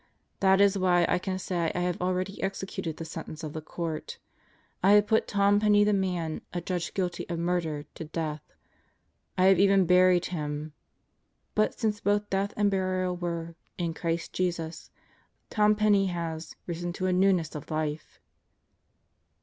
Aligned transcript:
That 0.39 0.59
is 0.59 0.79
why 0.79 1.05
I 1.07 1.19
can 1.19 1.37
say 1.37 1.71
I 1.75 1.81
have 1.81 2.01
already 2.01 2.41
executed 2.41 2.97
the 2.97 3.05
sentence 3.05 3.43
of 3.43 3.53
the 3.53 3.61
court. 3.61 4.17
I 4.81 4.93
have 4.93 5.05
put 5.05 5.27
Tom 5.27 5.59
Penney, 5.59 5.83
the 5.83 5.93
man 5.93 6.41
adjudged 6.53 6.95
guilty 6.95 7.29
of 7.29 7.37
murder, 7.37 7.85
to 7.93 8.05
death. 8.05 8.41
I 9.37 9.45
have 9.45 9.59
even 9.59 9.85
buried 9.85 10.25
him. 10.33 10.73
But 11.53 11.79
since 11.79 11.99
both 12.01 12.31
death 12.31 12.51
and 12.57 12.71
burial 12.71 13.15
were 13.15 13.53
'in 13.77 13.93
Christ 13.93 14.33
Jesus/ 14.33 14.89
Tom 15.51 15.75
Penney 15.75 16.07
has 16.07 16.55
'risen 16.65 16.93
to 16.93 17.05
a 17.05 17.13
newness 17.13 17.53
of 17.53 17.69
life!' 17.69 18.19